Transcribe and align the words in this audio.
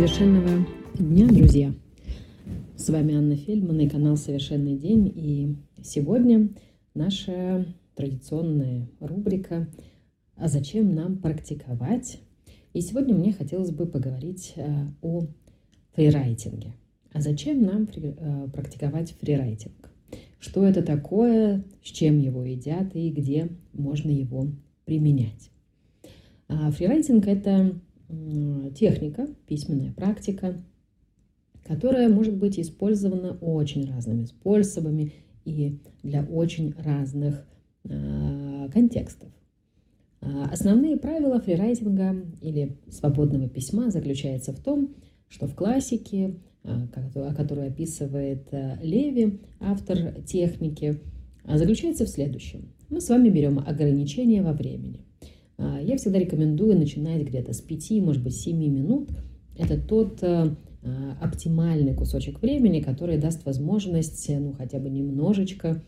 Совершенного 0.00 0.66
дня, 0.98 1.26
друзья! 1.26 1.74
С 2.74 2.88
вами 2.88 3.16
Анна 3.16 3.36
Фельдман 3.36 3.80
и 3.80 3.88
канал 3.90 4.16
«Совершенный 4.16 4.74
день». 4.74 5.12
И 5.14 5.56
сегодня 5.82 6.48
наша 6.94 7.66
традиционная 7.94 8.88
рубрика 8.98 9.68
«А 10.36 10.48
зачем 10.48 10.94
нам 10.94 11.18
практиковать?». 11.18 12.18
И 12.72 12.80
сегодня 12.80 13.14
мне 13.14 13.34
хотелось 13.34 13.72
бы 13.72 13.84
поговорить 13.84 14.54
э, 14.56 14.86
о 15.02 15.26
фрирайтинге. 15.92 16.72
А 17.12 17.20
зачем 17.20 17.60
нам 17.60 17.86
э, 17.94 18.48
практиковать 18.54 19.14
фрирайтинг? 19.20 19.92
Что 20.38 20.64
это 20.64 20.82
такое, 20.82 21.62
с 21.84 21.88
чем 21.88 22.18
его 22.18 22.42
едят 22.42 22.96
и 22.96 23.10
где 23.10 23.50
можно 23.74 24.08
его 24.08 24.46
применять? 24.86 25.50
А 26.48 26.70
фрирайтинг– 26.70 27.26
это 27.26 27.78
техника, 28.74 29.28
письменная 29.46 29.92
практика, 29.92 30.62
которая 31.64 32.08
может 32.08 32.36
быть 32.36 32.58
использована 32.58 33.32
очень 33.40 33.88
разными 33.90 34.24
способами 34.24 35.12
и 35.44 35.78
для 36.02 36.22
очень 36.24 36.74
разных 36.78 37.46
э, 37.84 38.68
контекстов. 38.72 39.28
А, 40.20 40.50
основные 40.52 40.96
правила 40.96 41.40
фрирайтинга 41.40 42.16
или 42.40 42.76
свободного 42.90 43.48
письма 43.48 43.90
заключаются 43.90 44.52
в 44.52 44.60
том, 44.60 44.94
что 45.28 45.46
в 45.46 45.54
классике, 45.54 46.36
а, 46.64 46.88
о 47.14 47.34
которой 47.34 47.68
описывает 47.68 48.48
Леви, 48.82 49.40
автор 49.60 50.22
техники, 50.22 51.00
заключается 51.46 52.04
в 52.04 52.08
следующем. 52.08 52.72
Мы 52.90 53.00
с 53.00 53.08
вами 53.08 53.28
берем 53.28 53.58
ограничения 53.60 54.42
во 54.42 54.52
времени. 54.52 55.06
А, 55.60 55.80
я 55.80 55.96
всегда 55.96 56.18
рекомендую 56.18 56.76
начинать 56.76 57.22
где-то 57.22 57.52
с 57.52 57.60
5, 57.60 57.90
может 58.02 58.22
быть, 58.22 58.34
7 58.34 58.56
минут. 58.56 59.10
Это 59.58 59.78
тот 59.78 60.22
э, 60.22 60.56
а, 60.82 61.18
оптимальный 61.20 61.94
кусочек 61.94 62.40
времени, 62.40 62.80
который 62.80 63.18
даст 63.18 63.44
возможность, 63.44 64.26
ну, 64.30 64.54
хотя 64.54 64.78
бы 64.78 64.88
немножечко 64.88 65.82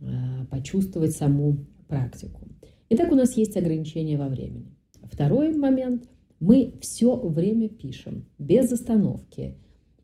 а, 0.00 0.46
почувствовать 0.50 1.12
саму 1.12 1.58
практику. 1.88 2.40
Итак, 2.88 3.12
у 3.12 3.16
нас 3.16 3.36
есть 3.36 3.56
ограничения 3.56 4.16
во 4.16 4.28
времени. 4.28 4.74
Второй 5.02 5.54
момент. 5.54 6.08
Мы 6.40 6.74
все 6.80 7.16
время 7.16 7.68
пишем, 7.68 8.24
без 8.38 8.72
остановки. 8.72 9.56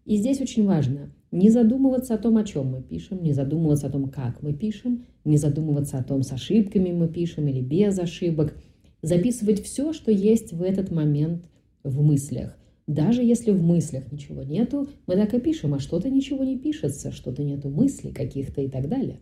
И 0.05 0.17
здесь 0.17 0.41
очень 0.41 0.67
важно 0.67 1.13
не 1.31 1.49
задумываться 1.49 2.15
о 2.15 2.19
том, 2.19 2.37
о 2.37 2.45
чем 2.45 2.73
мы 2.73 2.83
пишем, 2.83 3.23
не 3.23 3.33
задумываться 3.33 3.87
о 3.87 3.91
том, 3.91 4.09
как 4.09 4.43
мы 4.43 4.53
пишем, 4.53 5.05
не 5.25 5.37
задумываться 5.37 5.97
о 5.97 6.03
том, 6.03 6.23
с 6.23 6.33
ошибками 6.33 6.91
мы 6.91 7.09
пишем 7.09 7.47
или 7.49 7.61
без 7.61 7.99
ошибок– 7.99 8.55
записывать 9.05 9.63
все, 9.63 9.93
что 9.93 10.11
есть 10.11 10.53
в 10.53 10.63
этот 10.63 10.91
момент 10.91 11.45
в 11.83 12.03
мыслях. 12.03 12.59
Даже 12.87 13.23
если 13.23 13.51
в 13.51 13.63
мыслях 13.63 14.11
ничего 14.11 14.43
нету, 14.43 14.89
мы 15.07 15.17
так 15.17 15.33
и 15.35 15.41
пишем, 15.41 15.75
а 15.75 15.79
что-то 15.79 16.11
ничего 16.11 16.45
не 16.45 16.59
пишется, 16.59 17.13
что-то 17.13 17.43
нету 17.43 17.69
мыслей 17.69 18.13
каких-то 18.13 18.61
и 18.63 18.69
так 18.69 18.89
далее. 18.89 19.21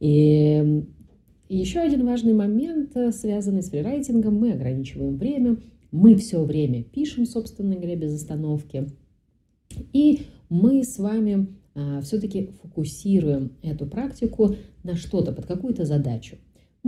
И 0.00 0.84
еще 1.48 1.80
один 1.80 2.04
важный 2.04 2.34
момент, 2.34 2.96
э, 2.96 3.10
связанный 3.10 3.62
с 3.62 3.70
фрирайтингом, 3.70 4.34
мы 4.34 4.52
ограничиваем 4.52 5.16
время, 5.16 5.56
мы 5.90 6.14
все 6.16 6.44
время 6.44 6.84
пишем, 6.84 7.24
собственно 7.24 7.74
говоря, 7.74 7.96
без 7.96 8.14
остановки. 8.14 8.88
И 9.92 10.22
мы 10.50 10.84
с 10.84 10.98
вами 10.98 11.48
а, 11.74 12.00
все-таки 12.00 12.50
фокусируем 12.62 13.52
эту 13.62 13.86
практику 13.86 14.56
на 14.82 14.96
что-то, 14.96 15.32
под 15.32 15.46
какую-то 15.46 15.84
задачу. 15.84 16.36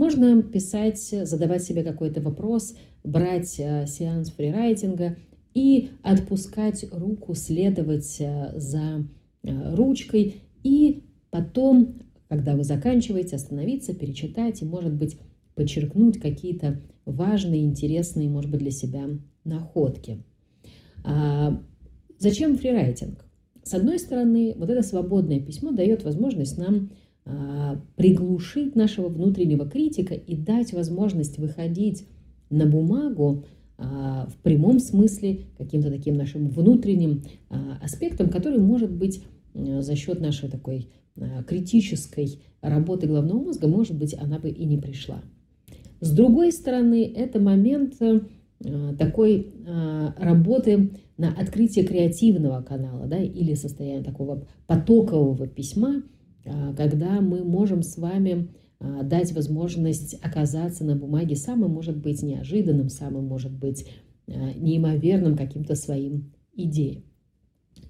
Можно 0.01 0.41
писать, 0.41 0.97
задавать 0.99 1.63
себе 1.63 1.83
какой-то 1.83 2.21
вопрос, 2.21 2.73
брать 3.03 3.59
э, 3.59 3.85
сеанс 3.85 4.31
фрирайтинга 4.31 5.15
и 5.53 5.91
отпускать 6.01 6.83
руку, 6.91 7.35
следовать 7.35 8.15
э, 8.19 8.51
за 8.55 9.05
э, 9.43 9.75
ручкой 9.75 10.37
и 10.63 11.03
потом, 11.29 11.99
когда 12.29 12.55
вы 12.55 12.63
заканчиваете, 12.63 13.35
остановиться, 13.35 13.93
перечитать 13.93 14.63
и, 14.63 14.65
может 14.65 14.91
быть, 14.91 15.19
подчеркнуть 15.53 16.19
какие-то 16.19 16.81
важные, 17.05 17.63
интересные, 17.63 18.27
может 18.27 18.49
быть, 18.49 18.61
для 18.61 18.71
себя 18.71 19.07
находки. 19.43 20.23
А 21.03 21.61
зачем 22.17 22.57
фрирайтинг? 22.57 23.23
С 23.61 23.75
одной 23.75 23.99
стороны, 23.99 24.55
вот 24.57 24.71
это 24.71 24.81
свободное 24.81 25.39
письмо 25.39 25.69
дает 25.69 26.03
возможность 26.03 26.57
нам 26.57 26.89
приглушить 27.95 28.75
нашего 28.75 29.07
внутреннего 29.07 29.69
критика 29.69 30.15
и 30.15 30.35
дать 30.35 30.73
возможность 30.73 31.37
выходить 31.37 32.07
на 32.49 32.65
бумагу 32.65 33.45
а, 33.77 34.27
в 34.27 34.35
прямом 34.43 34.79
смысле 34.79 35.45
каким-то 35.57 35.89
таким 35.89 36.15
нашим 36.15 36.49
внутренним 36.49 37.23
а, 37.49 37.79
аспектом, 37.81 38.29
который 38.29 38.59
может 38.59 38.91
быть 38.91 39.23
за 39.53 39.95
счет 39.95 40.21
нашей 40.21 40.49
такой 40.49 40.87
критической 41.45 42.39
работы 42.61 43.05
головного 43.05 43.43
мозга, 43.43 43.67
может 43.67 43.97
быть, 43.97 44.15
она 44.17 44.39
бы 44.39 44.49
и 44.49 44.63
не 44.63 44.77
пришла. 44.77 45.21
С 45.99 46.13
другой 46.13 46.53
стороны, 46.53 47.03
это 47.03 47.37
момент 47.41 47.95
такой 48.97 49.53
работы 50.17 50.91
на 51.17 51.33
открытие 51.33 51.85
креативного 51.85 52.61
канала 52.61 53.07
да, 53.07 53.17
или 53.17 53.55
состояние 53.55 54.03
такого 54.03 54.47
потокового 54.67 55.47
письма, 55.47 55.95
а, 55.97 56.01
когда 56.75 57.21
мы 57.21 57.43
можем 57.43 57.83
с 57.83 57.97
вами 57.97 58.49
а, 58.79 59.03
дать 59.03 59.31
возможность 59.33 60.15
оказаться 60.21 60.83
на 60.83 60.95
бумаге 60.95 61.35
самым, 61.35 61.71
может 61.71 61.97
быть, 61.97 62.23
неожиданным, 62.23 62.89
самым, 62.89 63.25
может 63.25 63.51
быть, 63.51 63.85
а, 64.27 64.53
неимоверным 64.53 65.37
каким-то 65.37 65.75
своим 65.75 66.33
идеям. 66.53 67.03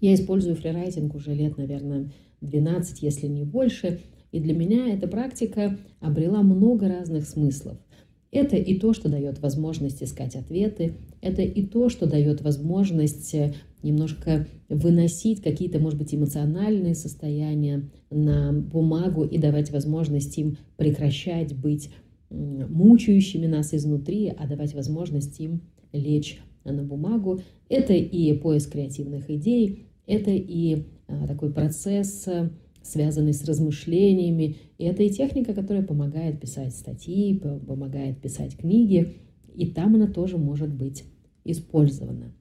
Я 0.01 0.13
использую 0.13 0.55
фрирайтинг 0.55 1.15
уже 1.15 1.33
лет, 1.33 1.57
наверное, 1.57 2.11
12, 2.41 3.01
если 3.01 3.27
не 3.27 3.43
больше, 3.43 4.01
и 4.31 4.39
для 4.39 4.53
меня 4.53 4.93
эта 4.93 5.07
практика 5.07 5.77
обрела 5.99 6.41
много 6.41 6.87
разных 6.87 7.27
смыслов– 7.27 7.77
это 8.31 8.55
и 8.55 8.79
то, 8.79 8.93
что 8.93 9.09
дает 9.09 9.39
возможность 9.39 10.01
искать 10.01 10.35
ответы, 10.35 10.95
это 11.21 11.41
и 11.41 11.65
то, 11.65 11.89
что 11.89 12.07
дает 12.07 12.41
возможность 12.41 13.33
э, 13.35 13.53
немножко 13.83 14.47
выносить 14.69 15.41
какие-то, 15.41 15.79
может 15.79 15.97
быть, 15.97 16.13
эмоциональные 16.13 16.95
состояния 16.95 17.89
на 18.09 18.51
бумагу 18.53 19.23
и 19.23 19.37
давать 19.37 19.71
возможность 19.71 20.37
им 20.37 20.57
прекращать 20.77 21.55
быть 21.55 21.89
мучающими 22.29 23.47
нас 23.47 23.73
изнутри, 23.73 24.33
а 24.37 24.47
давать 24.47 24.73
возможность 24.73 25.39
им 25.39 25.61
лечь 25.91 26.39
на 26.63 26.83
бумагу. 26.83 27.41
Это 27.69 27.93
и 27.93 28.33
поиск 28.33 28.71
креативных 28.71 29.29
идей, 29.29 29.87
это 30.07 30.31
и 30.31 30.85
а, 31.07 31.27
такой 31.27 31.51
процесс 31.51 32.27
э, 32.27 32.49
связанный 32.81 33.33
с 33.33 33.43
размышлениями. 33.45 34.57
И 34.77 34.85
это 34.85 35.03
и 35.03 35.09
техника, 35.09 35.53
которая 35.53 35.83
помогает 35.83 36.39
писать 36.39 36.75
статьи, 36.75 37.37
помогает 37.37 38.21
писать 38.21 38.57
книги, 38.57 39.17
и 39.53 39.67
там 39.67 39.95
она 39.95 40.07
тоже 40.07 40.37
может 40.37 40.73
быть 40.73 41.03
использована. 41.43 42.33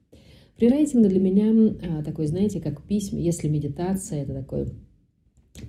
Фрирайтинг 0.61 1.07
для 1.07 1.19
меня 1.19 1.73
а, 1.81 2.03
такой, 2.03 2.27
знаете, 2.27 2.61
как 2.61 2.83
письма, 2.83 3.17
если 3.17 3.47
медитация– 3.47 4.21
это 4.21 4.35
такой 4.35 4.67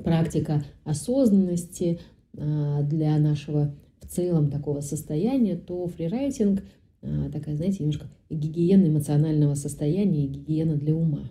практика 0.04 0.62
осознанности 0.84 1.98
а, 2.36 2.82
для 2.82 3.16
нашего 3.16 3.74
в 4.02 4.06
целом 4.06 4.50
такого 4.50 4.80
состояния, 4.80 5.56
то 5.56 5.86
фрирайтинг 5.86 6.62
а, 7.00 7.30
такая, 7.30 7.56
знаете, 7.56 7.78
немножко 7.80 8.06
гигиена 8.28 8.86
эмоционального 8.88 9.54
состояния 9.54 10.26
и 10.26 10.28
гигиена 10.28 10.76
для 10.76 10.94
ума. 10.94 11.22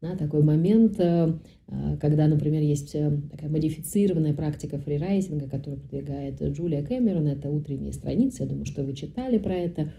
Да, 0.00 0.14
такой 0.14 0.44
момент, 0.44 0.96
когда, 0.96 2.28
например, 2.28 2.60
есть 2.60 2.94
э, 2.94 3.10
такая 3.30 3.48
модифицированная 3.48 4.34
практика 4.34 4.78
фрирайтинга, 4.78 5.48
которую 5.48 5.80
продвигает 5.80 6.42
Джулия 6.42 6.84
Кэмерон, 6.84 7.26
это 7.26 7.48
утренние 7.48 7.94
страницы, 7.94 8.42
я 8.42 8.48
думаю, 8.48 8.66
что 8.66 8.84
вы 8.84 8.92
читали 8.92 9.38
про 9.38 9.54
это, 9.54 9.90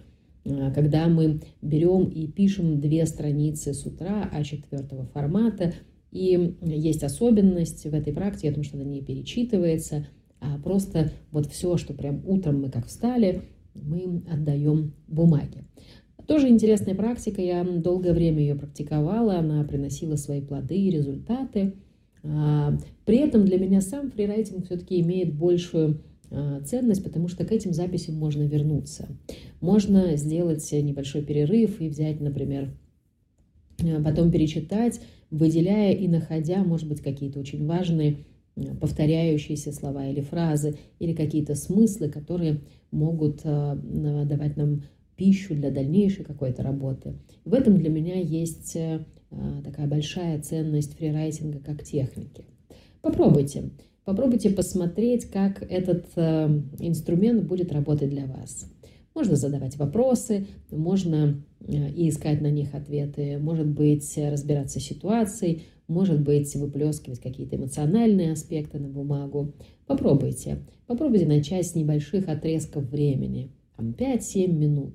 когда 0.46 1.08
мы 1.08 1.42
берем 1.62 2.06
и 2.06 2.28
пишем 2.28 2.80
две 2.80 3.06
страницы 3.06 3.74
с 3.74 3.86
утра 3.86 4.30
А4 4.32 5.08
формата, 5.12 5.74
и 6.12 6.56
есть 6.62 7.04
особенность 7.04 7.84
в 7.84 7.94
этой 7.94 8.14
практике, 8.14 8.50
потому 8.50 8.64
что 8.64 8.78
она 8.78 8.86
не 8.86 9.02
перечитывается, 9.02 10.08
а 10.40 10.58
просто 10.60 11.12
вот 11.32 11.48
все, 11.48 11.78
что 11.78 11.94
прям 11.94 12.22
утром 12.26 12.62
мы 12.62 12.70
как 12.70 12.88
встали, 12.88 13.42
мы 13.74 14.24
отдаем 14.32 14.94
бумаге. 15.08 15.66
Тоже 16.28 16.48
интересная 16.48 16.96
практика, 16.96 17.42
я 17.42 17.64
долгое 17.64 18.14
время 18.14 18.40
ее 18.40 18.56
практиковала, 18.56 19.38
она 19.38 19.64
приносила 19.64 20.16
свои 20.16 20.42
плоды 20.42 20.76
и 20.76 20.90
результаты. 20.90 21.74
А, 22.24 22.78
при 23.06 23.18
этом 23.18 23.46
для 23.46 23.60
меня 23.60 23.82
сам 23.82 24.10
фрирайтинг 24.10 24.66
все-таки 24.66 25.02
имеет 25.02 25.36
большую 25.36 25.92
а, 25.92 25.98
ценность, 26.66 27.04
потому 27.04 27.28
что 27.28 27.46
к 27.46 27.52
этим 27.52 27.74
записям 27.74 28.16
можно 28.16 28.44
вернуться. 28.44 29.08
Можно 29.62 30.16
сделать 30.16 30.70
небольшой 30.72 31.24
перерыв 31.24 31.82
и 31.82 31.90
взять, 31.90 32.20
например, 32.22 32.74
а, 33.82 34.02
потом 34.04 34.32
перечитать, 34.32 35.00
выделяя 35.32 35.94
и 35.94 36.08
находя, 36.08 36.64
может 36.64 36.88
быть, 36.88 37.02
какие-то 37.02 37.40
очень 37.40 37.66
важные 37.66 38.18
повторяющиеся 38.80 39.74
слова 39.74 40.08
или 40.08 40.22
фразы, 40.22 40.78
или 41.00 41.14
какие-то 41.14 41.56
смыслы, 41.56 42.10
которые 42.10 42.62
могут 42.90 43.44
давать 43.44 44.56
нам 44.56 44.84
пищу 45.18 45.56
для 45.56 45.72
дальнейшей 45.72 46.24
какой-то 46.24 46.64
работы. 46.64 47.16
В 47.44 47.54
этом 47.54 47.78
для 47.78 47.90
меня 47.90 48.18
есть 48.18 48.78
такая 49.64 49.88
большая 49.88 50.42
ценность 50.42 50.98
фрирайтинга 50.98 51.60
как 51.60 51.84
техники. 51.84 52.46
Попробуйте. 53.02 53.72
Попробуйте 54.06 54.52
посмотреть, 54.52 55.26
как 55.26 55.62
этот 55.64 56.06
инструмент 56.80 57.44
будет 57.46 57.72
работать 57.74 58.10
для 58.10 58.28
вас. 58.28 58.72
Можно 59.14 59.36
задавать 59.36 59.78
вопросы, 59.78 60.48
можно 60.70 61.44
и 61.68 62.10
искать 62.10 62.42
на 62.42 62.52
них 62.52 62.76
ответы, 62.76 63.40
может 63.40 63.68
быть, 63.68 64.18
разбираться 64.18 64.80
с 64.80 64.84
ситуацией, 64.84 65.64
может 65.88 66.22
быть, 66.22 66.54
выплескивать 66.56 67.20
какие-то 67.20 67.56
эмоциональные 67.56 68.34
аспекты 68.34 68.78
на 68.78 68.90
бумагу. 68.90 69.54
Попробуйте. 69.88 70.60
Попробуйте 70.86 71.26
начать 71.26 71.66
с 71.66 71.76
небольших 71.76 72.28
отрезков 72.28 72.84
времени, 72.90 73.52
там 73.78 73.92
5-7 73.92 74.52
минут. 74.52 74.94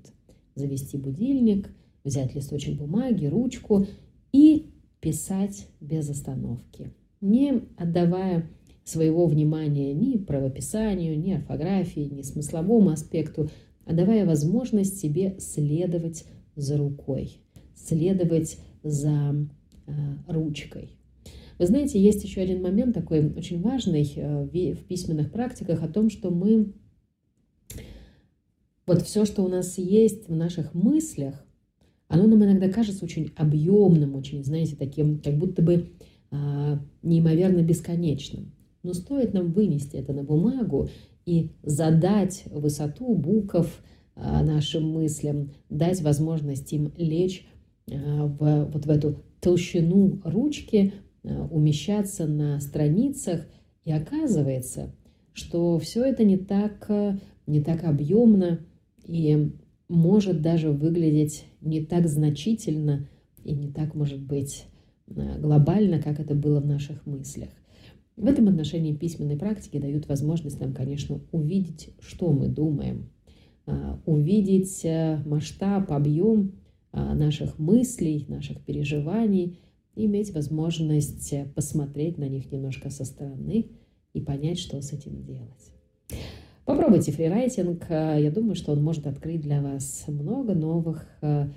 Завести 0.55 0.99
будильник, 0.99 1.71
взять 2.05 2.35
листочек 2.35 2.77
бумаги, 2.77 3.27
ручку 3.27 3.87
и 4.33 4.71
писать 5.01 5.67
без 5.81 6.11
остановки, 6.11 6.93
не 7.21 7.63
отдавая 7.77 8.47
своего 8.85 9.27
внимания 9.27 9.93
ни 9.93 10.17
правописанию, 10.17 11.19
ни 11.19 11.33
орфографии, 11.33 12.09
ни 12.11 12.23
смысловому 12.23 12.91
аспекту, 12.91 13.51
а 13.85 13.93
давая 13.93 14.27
возможность 14.27 14.99
себе 14.99 15.37
следовать 15.39 16.25
за 16.57 16.77
рукой, 16.77 17.39
следовать 17.75 18.59
за 18.83 19.47
э, 19.87 19.93
ручкой. 20.27 20.97
Вы 21.59 21.67
знаете, 21.67 22.01
есть 22.01 22.25
еще 22.25 22.41
один 22.41 22.63
момент 22.63 22.95
такой 22.95 23.35
очень 23.35 23.61
важный 23.61 24.11
э, 24.17 24.45
в 24.45 24.85
письменных 24.85 25.31
практиках 25.31 25.83
о 25.83 25.89
том, 25.89 26.09
что 26.09 26.31
мы 26.31 26.73
вот 28.87 29.03
все, 29.03 29.25
что 29.25 29.45
у 29.45 29.49
нас 29.49 29.79
есть 29.79 30.29
в 30.29 30.35
наших 30.35 30.75
мыслях, 30.75 31.47
оно 32.09 32.27
нам 32.27 32.43
иногда 32.45 32.69
кажется 32.69 33.05
очень 33.05 33.31
объемным, 33.37 34.17
очень, 34.17 34.43
знаете, 34.43 34.75
таким, 34.75 35.21
как 35.21 35.39
будто 35.39 35.63
бы 35.63 35.91
э, 36.31 36.79
неимоверно 37.03 37.63
бесконечным. 37.63 38.53
Но 38.83 38.95
стоит 38.95 39.35
нам 39.35 39.53
вынести 39.53 39.97
это 39.97 40.13
на 40.13 40.23
бумагу 40.23 40.89
и 41.27 41.53
задать 41.63 42.45
высоту 42.51 43.15
букв 43.15 43.83
а, 44.15 44.43
нашим 44.43 44.91
мыслям, 44.91 45.53
дать 45.69 46.01
возможность 46.03 46.73
им 46.73 46.93
лечь 46.97 47.47
а, 47.91 48.27
в, 48.27 48.71
вот 48.73 48.87
в 48.87 48.91
эту 48.91 49.23
толщину 49.41 50.21
ручки, 50.25 50.95
а, 51.25 51.47
умещаться 51.51 52.27
на 52.27 52.61
страницах. 52.61 53.47
И 53.85 53.93
оказывается, 53.93 54.95
что 55.33 55.79
все 55.79 56.05
это 56.05 56.25
не 56.25 56.37
так, 56.37 56.91
не 57.47 57.63
так 57.63 57.85
объемно 57.85 58.61
и 59.07 59.53
может 59.89 60.43
даже 60.43 60.71
выглядеть 60.71 61.45
не 61.61 61.85
так 61.85 62.07
значительно 62.07 63.09
и 63.43 63.53
не 63.53 63.69
так, 63.69 63.95
может 63.95 64.21
быть, 64.21 64.67
глобально, 65.07 66.01
как 66.01 66.21
это 66.21 66.35
было 66.35 66.61
в 66.61 66.67
наших 66.67 67.07
мыслях. 67.07 67.49
В 68.21 68.27
этом 68.27 68.49
отношении 68.49 68.95
письменные 68.95 69.39
практики 69.39 69.79
дают 69.79 70.07
возможность 70.07 70.61
нам, 70.61 70.75
конечно, 70.75 71.23
увидеть, 71.33 71.95
что 72.01 72.31
мы 72.33 72.49
думаем, 72.49 73.09
а, 73.65 73.99
увидеть 74.05 74.85
э, 74.85 75.23
масштаб, 75.25 75.91
объем 75.91 76.53
а, 76.93 77.15
наших 77.15 77.59
мыслей, 77.59 78.27
наших 78.29 78.61
переживаний, 78.61 79.59
иметь 79.97 80.35
возможность 80.35 81.33
э, 81.33 81.47
посмотреть 81.55 82.19
на 82.19 82.29
них 82.29 82.53
немножко 82.53 82.91
со 82.91 83.07
стороны 83.07 83.71
и 84.13 84.21
понять, 84.21 84.59
что 84.59 84.83
с 84.83 84.93
этим 84.93 85.25
делать. 85.25 85.73
Попробуйте 86.67 87.13
фрирайтинг. 87.13 87.87
Я 87.89 88.31
думаю, 88.31 88.55
что 88.55 88.73
он 88.73 88.83
может 88.83 89.07
открыть 89.07 89.41
для 89.41 89.63
вас 89.63 90.05
много 90.09 90.55
новых 90.55 91.07
э, 91.23 91.49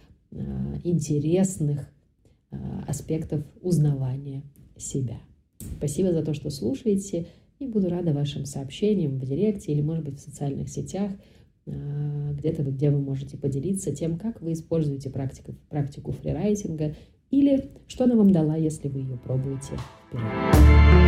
интересных 0.85 1.89
аспектов 2.87 3.43
узнавания 3.61 4.43
себя. 4.77 5.19
Спасибо 5.83 6.13
за 6.13 6.23
то, 6.23 6.33
что 6.33 6.49
слушаете, 6.49 7.27
и 7.59 7.67
буду 7.67 7.89
рада 7.89 8.13
вашим 8.13 8.45
сообщениям 8.45 9.19
в 9.19 9.25
директе 9.25 9.73
или, 9.73 9.81
может 9.81 10.05
быть, 10.05 10.17
в 10.17 10.21
социальных 10.21 10.69
сетях, 10.69 11.11
а, 11.67 12.31
где-то 12.31 12.63
где 12.63 12.89
вы 12.89 12.99
можете 12.99 13.35
поделиться 13.35 13.93
тем, 13.93 14.17
как 14.17 14.41
вы 14.41 14.53
используете 14.53 15.09
практику, 15.09 15.55
практику 15.69 16.13
фрирайтинга 16.13 16.95
или 17.31 17.69
что 17.87 18.05
она 18.05 18.15
вам 18.15 18.31
дала, 18.31 18.55
если 18.55 18.87
вы 18.87 19.01
ее 19.01 19.17
пробуете 19.17 19.73
впервые. 20.07 21.02